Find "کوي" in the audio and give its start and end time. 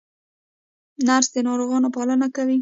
2.35-2.57